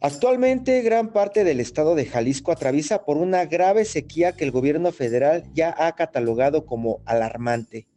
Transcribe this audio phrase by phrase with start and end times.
[0.00, 4.92] Actualmente, gran parte del estado de Jalisco atraviesa por una grave sequía que el gobierno
[4.92, 7.88] federal ya ha catalogado como alarmante.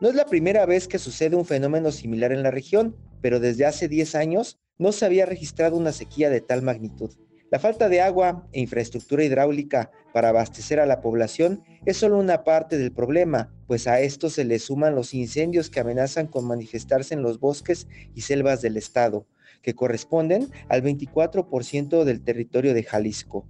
[0.00, 3.66] No es la primera vez que sucede un fenómeno similar en la región, pero desde
[3.66, 7.10] hace 10 años no se había registrado una sequía de tal magnitud.
[7.50, 12.44] La falta de agua e infraestructura hidráulica para abastecer a la población es solo una
[12.44, 17.12] parte del problema, pues a esto se le suman los incendios que amenazan con manifestarse
[17.12, 19.26] en los bosques y selvas del estado,
[19.62, 23.46] que corresponden al 24% del territorio de Jalisco.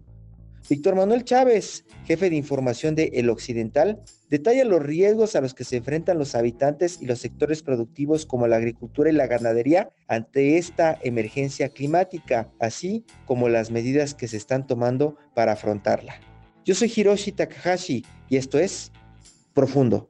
[0.68, 5.65] Víctor Manuel Chávez, jefe de información de El Occidental, detalla los riesgos a los que
[5.65, 10.59] se enfrentan los habitantes y los sectores productivos como la agricultura y la ganadería ante
[10.59, 16.21] esta emergencia climática, así como las medidas que se están tomando para afrontarla.
[16.65, 18.93] Yo soy Hiroshi Takahashi y esto es
[19.54, 20.09] Profundo.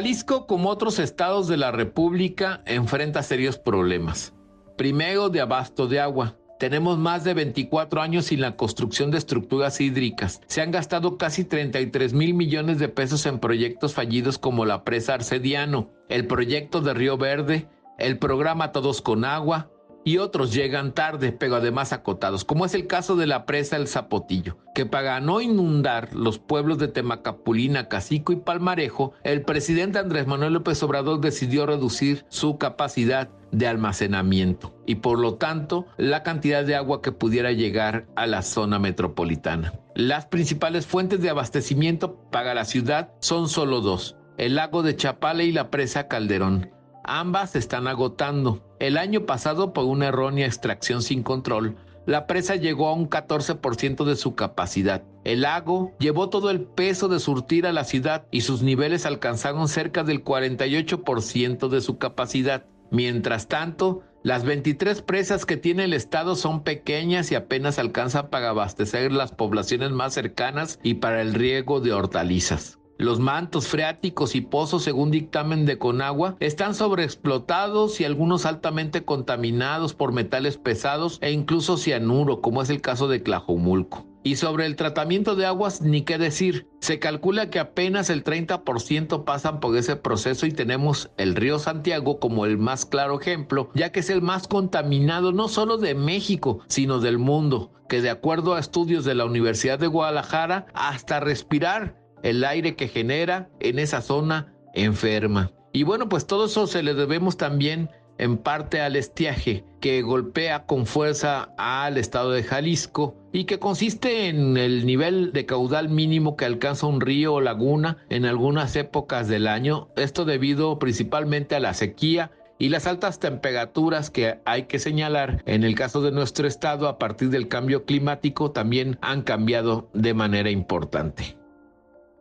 [0.00, 4.32] Jalisco, como otros estados de la República, enfrenta serios problemas.
[4.78, 6.38] Primero, de abasto de agua.
[6.58, 10.40] Tenemos más de 24 años sin la construcción de estructuras hídricas.
[10.46, 15.12] Se han gastado casi 33 mil millones de pesos en proyectos fallidos como la presa
[15.12, 19.68] Arcediano, el proyecto de Río Verde, el programa Todos con Agua,
[20.04, 23.88] y otros llegan tarde, pero además acotados, como es el caso de la presa El
[23.88, 30.26] Zapotillo, que para no inundar los pueblos de Temacapulina, Cacico y Palmarejo, el presidente Andrés
[30.26, 36.64] Manuel López Obrador decidió reducir su capacidad de almacenamiento y por lo tanto la cantidad
[36.64, 39.72] de agua que pudiera llegar a la zona metropolitana.
[39.94, 45.42] Las principales fuentes de abastecimiento para la ciudad son solo dos, el lago de Chapala
[45.42, 46.70] y la presa Calderón.
[47.04, 48.62] Ambas se están agotando.
[48.80, 51.76] El año pasado, por una errónea extracción sin control,
[52.06, 55.02] la presa llegó a un 14% de su capacidad.
[55.22, 59.68] El lago llevó todo el peso de surtir a la ciudad y sus niveles alcanzaron
[59.68, 62.64] cerca del 48% de su capacidad.
[62.90, 68.48] Mientras tanto, las 23 presas que tiene el estado son pequeñas y apenas alcanzan para
[68.48, 72.79] abastecer las poblaciones más cercanas y para el riego de hortalizas.
[73.00, 79.94] Los mantos freáticos y pozos, según dictamen de Conagua, están sobreexplotados y algunos altamente contaminados
[79.94, 84.04] por metales pesados e incluso cianuro, como es el caso de Tlajomulco.
[84.22, 86.68] Y sobre el tratamiento de aguas, ni qué decir.
[86.80, 92.20] Se calcula que apenas el 30% pasan por ese proceso y tenemos el río Santiago
[92.20, 96.58] como el más claro ejemplo, ya que es el más contaminado no solo de México,
[96.68, 101.99] sino del mundo, que de acuerdo a estudios de la Universidad de Guadalajara, hasta respirar
[102.22, 105.50] el aire que genera en esa zona enferma.
[105.72, 110.66] Y bueno, pues todo eso se le debemos también en parte al estiaje que golpea
[110.66, 116.36] con fuerza al estado de Jalisco y que consiste en el nivel de caudal mínimo
[116.36, 121.60] que alcanza un río o laguna en algunas épocas del año, esto debido principalmente a
[121.60, 126.46] la sequía y las altas temperaturas que hay que señalar en el caso de nuestro
[126.46, 131.39] estado a partir del cambio climático también han cambiado de manera importante.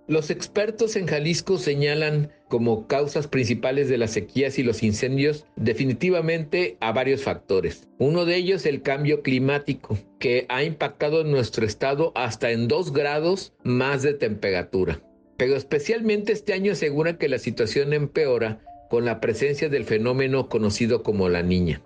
[0.10, 6.78] Los expertos en Jalisco señalan como causas principales de las sequías y los incendios definitivamente
[6.80, 7.88] a varios factores.
[8.00, 12.92] Uno de ellos el cambio climático, que ha impactado en nuestro estado hasta en dos
[12.92, 15.00] grados más de temperatura.
[15.38, 21.04] Pero especialmente este año asegura que la situación empeora con la presencia del fenómeno conocido
[21.04, 21.84] como la niña.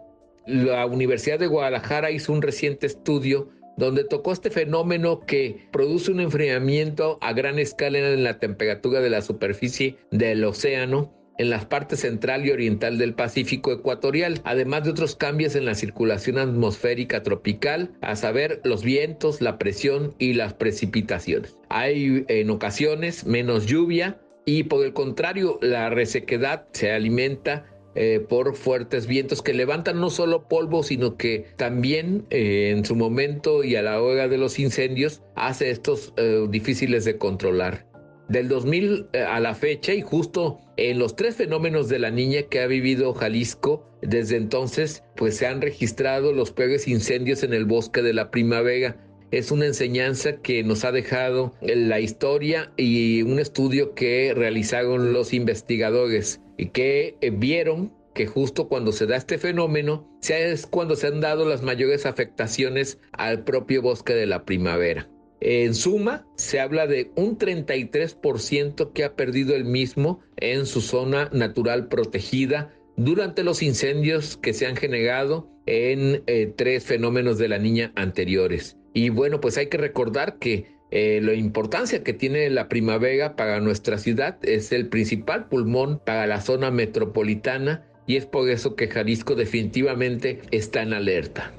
[0.47, 6.19] La Universidad de Guadalajara hizo un reciente estudio donde tocó este fenómeno que produce un
[6.19, 12.01] enfriamiento a gran escala en la temperatura de la superficie del océano en las partes
[12.01, 17.91] central y oriental del Pacífico ecuatorial, además de otros cambios en la circulación atmosférica tropical,
[18.01, 21.57] a saber los vientos, la presión y las precipitaciones.
[21.69, 27.65] Hay en ocasiones menos lluvia y por el contrario la resequedad se alimenta
[27.95, 32.95] eh, por fuertes vientos que levantan no solo polvo, sino que también eh, en su
[32.95, 37.87] momento y a la hora de los incendios hace estos eh, difíciles de controlar.
[38.29, 42.61] Del 2000 a la fecha y justo en los tres fenómenos de la niña que
[42.61, 48.01] ha vivido Jalisco, desde entonces pues se han registrado los peores incendios en el bosque
[48.01, 48.97] de la primavera
[49.33, 55.33] es una enseñanza que nos ha dejado la historia y un estudio que realizaron los
[55.33, 61.07] investigadores y que eh, vieron que justo cuando se da este fenómeno, es cuando se
[61.07, 65.09] han dado las mayores afectaciones al propio bosque de la primavera.
[65.39, 71.31] En suma, se habla de un 33% que ha perdido el mismo en su zona
[71.33, 77.57] natural protegida durante los incendios que se han generado en eh, tres fenómenos de la
[77.57, 78.77] niña anteriores.
[78.93, 83.59] Y bueno, pues hay que recordar que eh, la importancia que tiene la primavera para
[83.59, 88.87] nuestra ciudad es el principal pulmón para la zona metropolitana y es por eso que
[88.87, 91.51] Jalisco definitivamente está en alerta.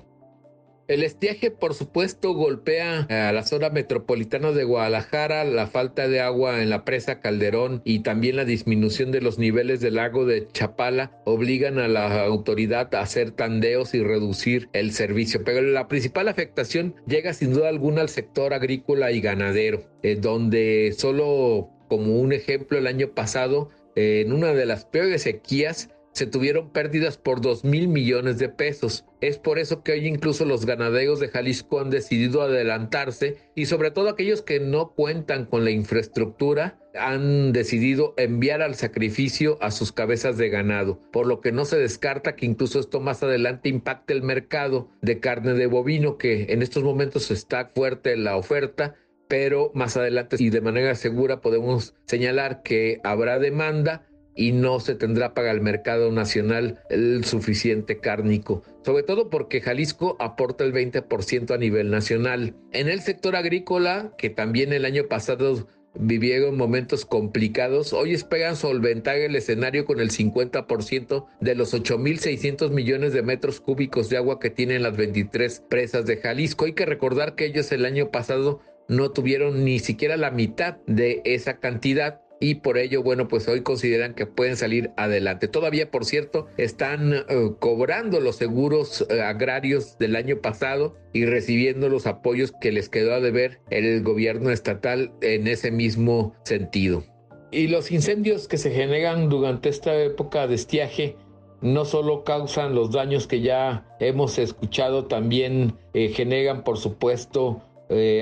[0.87, 6.63] El estiaje, por supuesto, golpea a la zona metropolitana de Guadalajara, la falta de agua
[6.63, 11.23] en la presa Calderón y también la disminución de los niveles del lago de Chapala
[11.25, 15.43] obligan a la autoridad a hacer tandeos y reducir el servicio.
[15.43, 20.95] Pero la principal afectación llega sin duda alguna al sector agrícola y ganadero, eh, donde
[20.99, 26.27] solo como un ejemplo el año pasado, eh, en una de las peores sequías, se
[26.27, 29.05] tuvieron pérdidas por 2 mil millones de pesos.
[29.21, 33.91] Es por eso que hoy incluso los ganaderos de Jalisco han decidido adelantarse y sobre
[33.91, 39.91] todo aquellos que no cuentan con la infraestructura han decidido enviar al sacrificio a sus
[39.91, 44.13] cabezas de ganado, por lo que no se descarta que incluso esto más adelante impacte
[44.13, 48.95] el mercado de carne de bovino que en estos momentos está fuerte la oferta
[49.27, 54.95] pero más adelante y de manera segura podemos señalar que habrá demanda y no se
[54.95, 61.55] tendrá para el mercado nacional el suficiente cárnico, sobre todo porque Jalisco aporta el 20%
[61.55, 62.55] a nivel nacional.
[62.73, 65.67] En el sector agrícola, que también el año pasado
[65.97, 73.13] vivieron momentos complicados, hoy esperan solventar el escenario con el 50% de los 8.600 millones
[73.13, 76.65] de metros cúbicos de agua que tienen las 23 presas de Jalisco.
[76.65, 81.23] Hay que recordar que ellos el año pasado no tuvieron ni siquiera la mitad de
[81.25, 85.49] esa cantidad y por ello, bueno, pues hoy consideran que pueden salir adelante.
[85.49, 87.25] Todavía, por cierto, están eh,
[87.59, 93.15] cobrando los seguros eh, agrarios del año pasado y recibiendo los apoyos que les quedó
[93.15, 97.03] a deber el gobierno estatal en ese mismo sentido.
[97.51, 101.17] Y los incendios que se generan durante esta época de estiaje
[101.63, 107.63] no solo causan los daños que ya hemos escuchado, también eh, generan, por supuesto,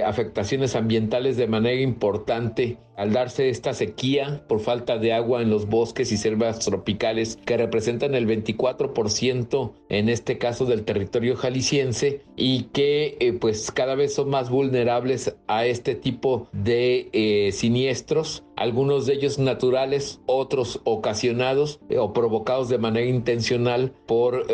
[0.05, 5.69] afectaciones ambientales de manera importante al darse esta sequía por falta de agua en los
[5.69, 12.65] bosques y selvas tropicales que representan el 24% en este caso del territorio jalisciense y
[12.65, 19.07] que eh, pues cada vez son más vulnerables a este tipo de eh, siniestros, algunos
[19.07, 24.47] de ellos naturales, otros ocasionados eh, o provocados de manera intencional por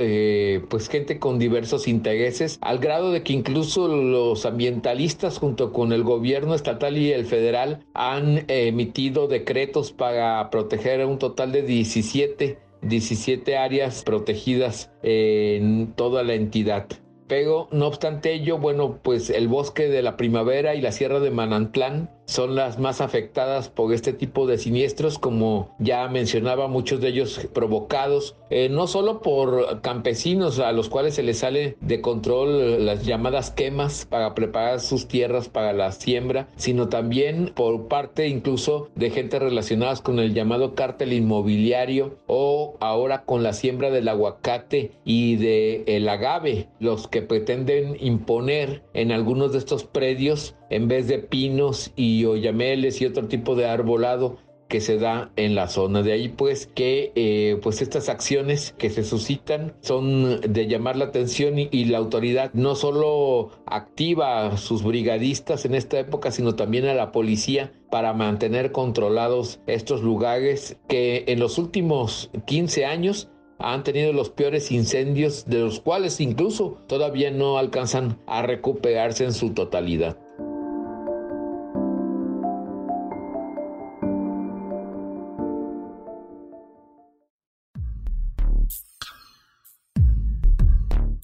[0.68, 6.02] pues gente con diversos intereses, al grado de que incluso los ambientalistas junto con el
[6.02, 13.56] gobierno estatal y el federal han emitido decretos para proteger un total de 17, 17
[13.56, 16.86] áreas protegidas en toda la entidad.
[17.28, 21.30] Pero no obstante ello, bueno, pues el bosque de la primavera y la sierra de
[21.30, 27.08] Manantlán son las más afectadas por este tipo de siniestros, como ya mencionaba, muchos de
[27.08, 32.84] ellos provocados eh, no solo por campesinos a los cuales se les sale de control
[32.86, 38.88] las llamadas quemas para preparar sus tierras para la siembra, sino también por parte incluso
[38.94, 44.92] de gente relacionadas con el llamado cártel inmobiliario o ahora con la siembra del aguacate
[45.04, 51.08] y del el agave, los que pretenden imponer en algunos de estos predios en vez
[51.08, 56.02] de pinos y oyameles y otro tipo de arbolado que se da en la zona.
[56.02, 61.06] De ahí pues que eh, pues estas acciones que se suscitan son de llamar la
[61.06, 66.54] atención y, y, la autoridad no solo activa a sus brigadistas en esta época, sino
[66.54, 73.30] también a la policía para mantener controlados estos lugares que en los últimos 15 años
[73.58, 79.32] han tenido los peores incendios de los cuales incluso todavía no alcanzan a recuperarse en
[79.32, 80.16] su totalidad.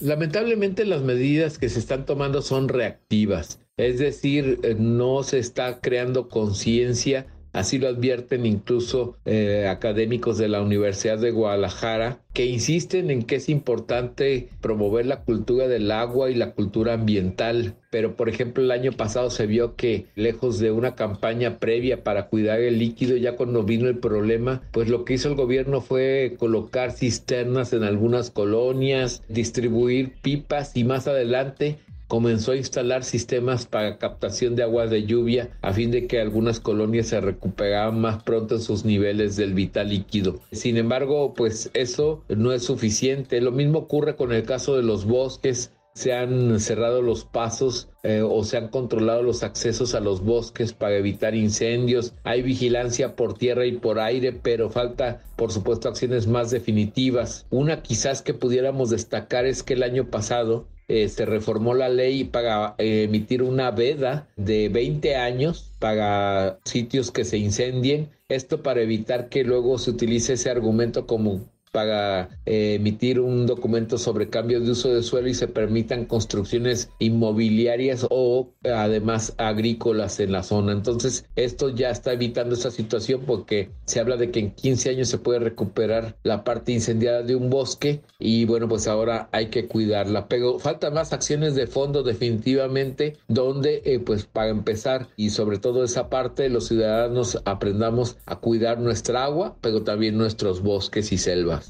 [0.04, 5.80] Lamentablemente las medidas que se están tomando son reactivas, es decir, eh, no se está
[5.80, 13.12] creando conciencia Así lo advierten incluso eh, académicos de la Universidad de Guadalajara, que insisten
[13.12, 17.76] en que es importante promover la cultura del agua y la cultura ambiental.
[17.90, 22.26] Pero, por ejemplo, el año pasado se vio que, lejos de una campaña previa para
[22.26, 26.34] cuidar el líquido, ya cuando vino el problema, pues lo que hizo el gobierno fue
[26.40, 31.78] colocar cisternas en algunas colonias, distribuir pipas y más adelante
[32.14, 36.60] comenzó a instalar sistemas para captación de agua de lluvia a fin de que algunas
[36.60, 40.38] colonias se recuperaran más pronto en sus niveles del vital líquido.
[40.52, 43.40] Sin embargo, pues eso no es suficiente.
[43.40, 48.22] Lo mismo ocurre con el caso de los bosques se han cerrado los pasos eh,
[48.22, 52.14] o se han controlado los accesos a los bosques para evitar incendios.
[52.24, 57.46] Hay vigilancia por tierra y por aire, pero falta, por supuesto, acciones más definitivas.
[57.50, 62.24] Una quizás que pudiéramos destacar es que el año pasado eh, se reformó la ley
[62.24, 68.10] para eh, emitir una veda de 20 años para sitios que se incendien.
[68.28, 71.40] Esto para evitar que luego se utilice ese argumento como
[71.74, 76.88] para eh, emitir un documento sobre cambios de uso de suelo y se permitan construcciones
[77.00, 80.70] inmobiliarias o además agrícolas en la zona.
[80.70, 85.08] Entonces, esto ya está evitando esa situación porque se habla de que en 15 años
[85.08, 89.66] se puede recuperar la parte incendiada de un bosque y bueno, pues ahora hay que
[89.66, 90.28] cuidarla.
[90.28, 95.82] Pero faltan más acciones de fondo definitivamente donde eh, pues para empezar y sobre todo
[95.82, 101.63] esa parte los ciudadanos aprendamos a cuidar nuestra agua, pero también nuestros bosques y selvas.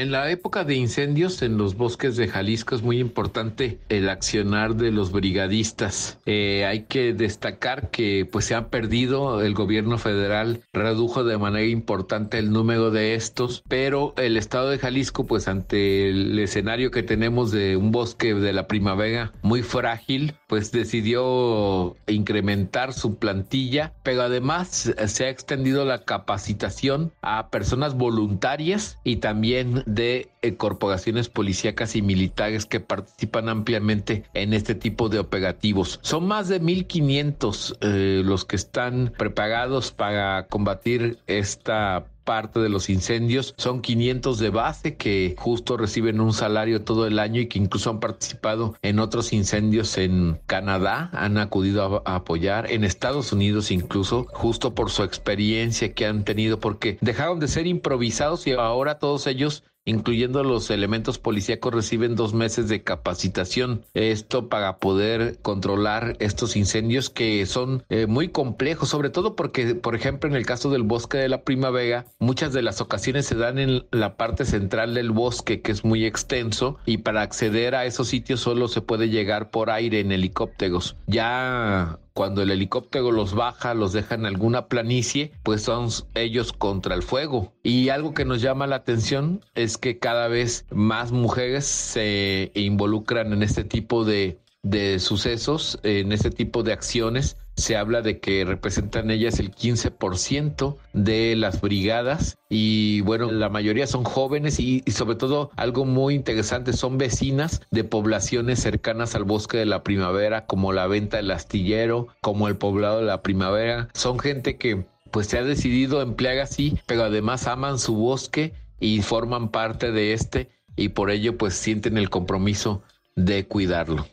[0.00, 4.76] En la época de incendios en los bosques de Jalisco es muy importante el accionar
[4.76, 6.18] de los brigadistas.
[6.24, 11.66] Eh, hay que destacar que pues se ha perdido, el gobierno federal redujo de manera
[11.66, 17.02] importante el número de estos, pero el estado de Jalisco pues ante el escenario que
[17.02, 24.22] tenemos de un bosque de la primavera muy frágil, pues decidió incrementar su plantilla, pero
[24.22, 31.96] además se ha extendido la capacitación a personas voluntarias y también de eh, corporaciones policíacas
[31.96, 36.00] y militares que participan ampliamente en este tipo de operativos.
[36.02, 42.88] Son más de 1.500 eh, los que están preparados para combatir esta parte de los
[42.90, 43.54] incendios.
[43.56, 47.90] Son 500 de base que justo reciben un salario todo el año y que incluso
[47.90, 54.26] han participado en otros incendios en Canadá, han acudido a, apoyar, en Estados Unidos incluso,
[54.32, 59.26] justo por su experiencia que han tenido, porque dejaron de ser improvisados y ahora todos
[59.26, 63.84] ellos incluyendo los elementos policíacos, reciben dos meses de capacitación.
[63.94, 69.94] Esto para poder controlar estos incendios que son eh, muy complejos, sobre todo porque, por
[69.94, 73.58] ejemplo, en el caso del bosque de la primavera, muchas de las ocasiones se dan
[73.58, 78.08] en la parte central del bosque, que es muy extenso, y para acceder a esos
[78.08, 80.96] sitios solo se puede llegar por aire en helicópteros.
[81.06, 86.94] Ya cuando el helicóptero los baja, los deja en alguna planicie, pues son ellos contra
[86.94, 87.52] el fuego.
[87.62, 93.32] Y algo que nos llama la atención es que cada vez más mujeres se involucran
[93.32, 98.44] en este tipo de, de sucesos, en este tipo de acciones se habla de que
[98.44, 105.16] representan ellas el 15% de las brigadas y bueno, la mayoría son jóvenes y, sobre
[105.16, 110.72] todo algo muy interesante, son vecinas de poblaciones cercanas al bosque de la primavera como
[110.72, 113.88] la venta del astillero, como el poblado de la primavera.
[113.94, 119.02] Son gente que pues se ha decidido emplear así, pero además aman su bosque y
[119.02, 122.82] forman parte de este y por ello pues sienten el compromiso
[123.16, 124.06] de cuidarlo.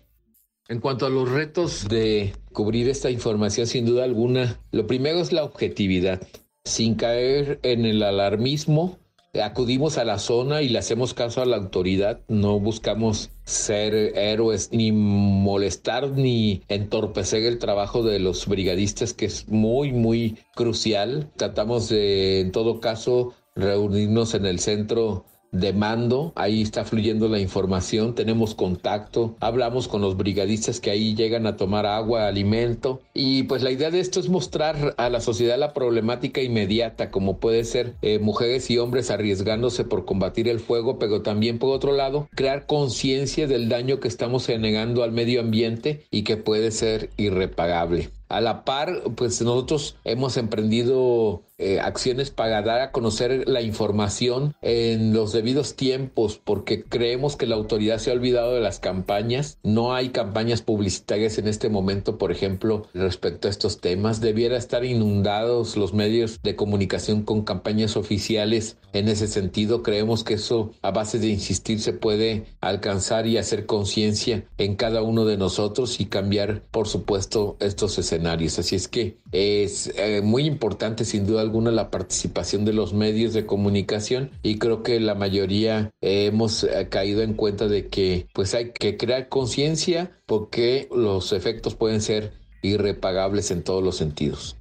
[0.70, 5.32] En cuanto a los retos de cubrir esta información, sin duda alguna, lo primero es
[5.32, 6.22] la objetividad.
[6.66, 9.00] Sin caer en el alarmismo,
[9.42, 12.20] acudimos a la zona y le hacemos caso a la autoridad.
[12.28, 19.48] No buscamos ser héroes, ni molestar, ni entorpecer el trabajo de los brigadistas, que es
[19.48, 21.32] muy, muy crucial.
[21.38, 27.40] Tratamos de, en todo caso, reunirnos en el centro de mando, ahí está fluyendo la
[27.40, 33.44] información, tenemos contacto, hablamos con los brigadistas que ahí llegan a tomar agua, alimento y
[33.44, 37.64] pues la idea de esto es mostrar a la sociedad la problemática inmediata como puede
[37.64, 42.28] ser eh, mujeres y hombres arriesgándose por combatir el fuego, pero también por otro lado
[42.36, 48.10] crear conciencia del daño que estamos generando al medio ambiente y que puede ser irreparable.
[48.30, 54.54] A la par, pues nosotros hemos emprendido eh, acciones para dar a conocer la información
[54.62, 59.58] en los debidos tiempos, porque creemos que la autoridad se ha olvidado de las campañas.
[59.64, 64.20] No hay campañas publicitarias en este momento, por ejemplo, respecto a estos temas.
[64.20, 69.84] Debiera estar inundados los medios de comunicación con campañas oficiales en ese sentido.
[69.84, 75.02] Creemos que eso, a base de insistir, se puede alcanzar y hacer conciencia en cada
[75.02, 80.46] uno de nosotros y cambiar, por supuesto, estos escenarios Así es que es eh, muy
[80.46, 85.16] importante sin duda alguna la participación de los medios de comunicación y creo que la
[85.16, 91.32] mayoría hemos eh, caído en cuenta de que pues hay que crear conciencia porque los
[91.34, 94.57] efectos pueden ser irrepagables en todos los sentidos.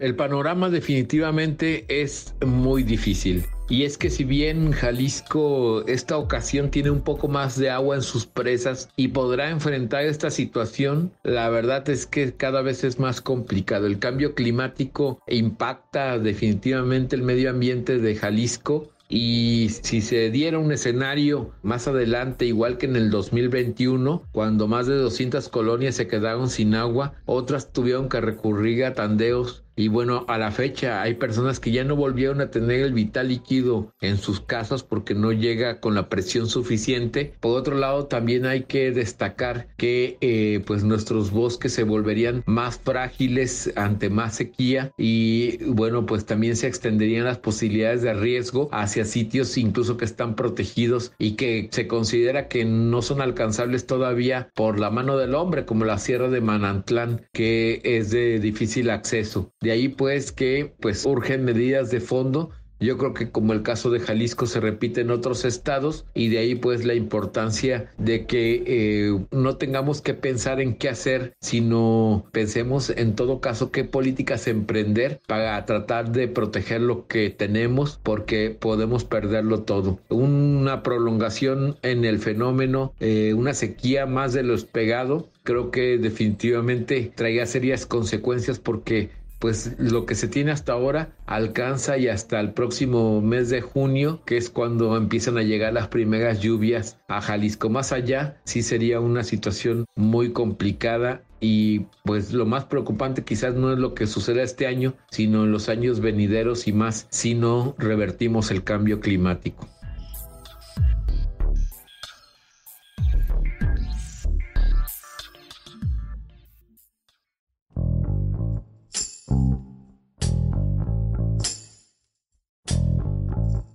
[0.00, 3.44] El panorama definitivamente es muy difícil.
[3.68, 8.02] Y es que si bien Jalisco esta ocasión tiene un poco más de agua en
[8.02, 13.20] sus presas y podrá enfrentar esta situación, la verdad es que cada vez es más
[13.20, 13.86] complicado.
[13.86, 20.70] El cambio climático impacta definitivamente el medio ambiente de Jalisco y si se diera un
[20.70, 26.48] escenario más adelante, igual que en el 2021, cuando más de 200 colonias se quedaron
[26.48, 31.58] sin agua, otras tuvieron que recurrir a tandeos y bueno, a la fecha hay personas
[31.58, 35.80] que ya no volvieron a tener el vital líquido en sus casas porque no llega
[35.80, 37.34] con la presión suficiente.
[37.40, 42.78] Por otro lado, también hay que destacar que eh, pues nuestros bosques se volverían más
[42.78, 49.04] frágiles ante más sequía y bueno, pues también se extenderían las posibilidades de riesgo hacia
[49.04, 54.78] sitios incluso que están protegidos y que se considera que no son alcanzables todavía por
[54.78, 59.52] la mano del hombre, como la Sierra de Manantlán, que es de difícil acceso.
[59.70, 62.50] Ahí pues que pues urgen medidas de fondo
[62.80, 66.38] yo creo que como el caso de Jalisco se repite en otros estados y de
[66.38, 72.26] ahí pues la importancia de que eh, no tengamos que pensar en qué hacer, sino
[72.32, 78.56] pensemos en todo caso qué políticas emprender para tratar de proteger lo que tenemos porque
[78.58, 80.00] podemos perderlo todo.
[80.08, 87.12] Una prolongación en el fenómeno, eh, una sequía más de lo esperado, creo que definitivamente
[87.14, 92.52] traía serias consecuencias porque pues lo que se tiene hasta ahora alcanza y hasta el
[92.52, 97.70] próximo mes de junio, que es cuando empiezan a llegar las primeras lluvias a Jalisco.
[97.70, 103.72] Más allá, sí sería una situación muy complicada y pues lo más preocupante quizás no
[103.72, 107.74] es lo que suceda este año, sino en los años venideros y más si no
[107.78, 109.66] revertimos el cambio climático.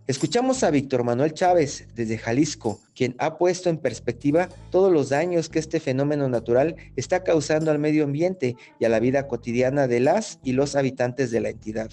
[0.07, 5.49] Escuchamos a Víctor Manuel Chávez desde Jalisco, quien ha puesto en perspectiva todos los daños
[5.49, 10.01] que este fenómeno natural está causando al medio ambiente y a la vida cotidiana de
[10.01, 11.89] las y los habitantes de la entidad.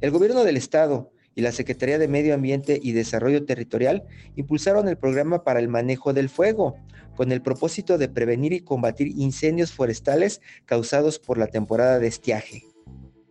[0.00, 4.02] El gobierno del estado y la Secretaría de Medio Ambiente y Desarrollo Territorial
[4.34, 6.74] impulsaron el programa para el manejo del fuego,
[7.14, 12.64] con el propósito de prevenir y combatir incendios forestales causados por la temporada de estiaje.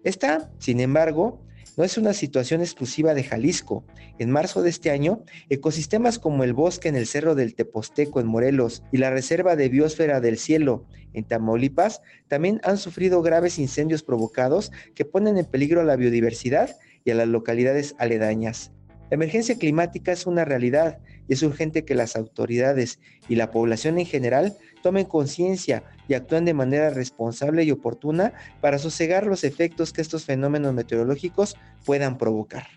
[0.05, 1.41] Esta, sin embargo,
[1.77, 3.85] no es una situación exclusiva de Jalisco.
[4.19, 8.27] En marzo de este año, ecosistemas como el bosque en el Cerro del Teposteco en
[8.27, 14.03] Morelos y la Reserva de Biosfera del Cielo en Tamaulipas también han sufrido graves incendios
[14.03, 18.71] provocados que ponen en peligro a la biodiversidad y a las localidades aledañas.
[19.09, 23.99] La emergencia climática es una realidad y es urgente que las autoridades y la población
[23.99, 29.93] en general tomen conciencia y actúen de manera responsable y oportuna para sosegar los efectos
[29.93, 32.67] que estos fenómenos meteorológicos puedan provocar.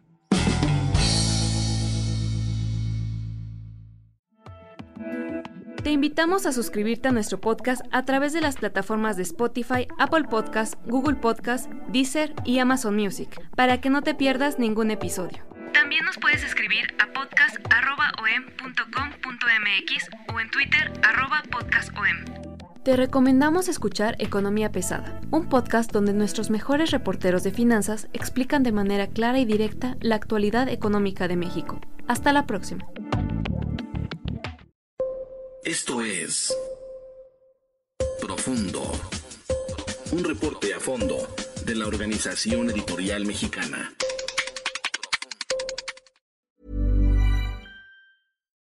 [5.85, 10.25] Te invitamos a suscribirte a nuestro podcast a través de las plataformas de Spotify, Apple
[10.31, 15.45] Podcast, Google Podcast, Deezer y Amazon Music, para que no te pierdas ningún episodio.
[15.75, 20.93] También nos puedes escribir a podcast.om.com.mx o en Twitter
[21.51, 22.25] podcastom.
[22.85, 28.73] Te recomendamos escuchar Economía Pesada, un podcast donde nuestros mejores reporteros de finanzas explican de
[28.73, 31.81] manera clara y directa la actualidad económica de México.
[32.07, 32.87] Hasta la próxima.
[35.65, 36.55] Esto es
[38.21, 38.83] Profundo,
[40.13, 41.27] un reporte a fondo
[41.65, 43.95] de la Organización Editorial Mexicana.